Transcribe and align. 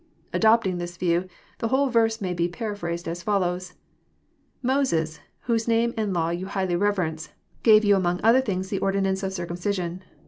Adopting 0.33 0.79
this 0.79 0.97
view, 0.97 1.27
the 1.59 1.67
whole 1.67 1.89
verse 1.89 2.19
may 2.21 2.33
be 2.33 2.47
paraphrased 2.47 3.07
as 3.07 3.21
follows 3.21 3.75
:—"Moses, 4.79 5.19
whose 5.41 5.67
name 5.67 5.93
and 5.95 6.11
law 6.11 6.31
you 6.31 6.47
highly 6.47 6.75
reverence, 6.75 7.29
gave 7.61 7.85
you 7.85 7.95
among 7.95 8.19
other 8.23 8.41
things 8.41 8.69
the 8.69 8.79
ordinance 8.79 9.21
of 9.21 9.31
circumcision. 9.31 10.01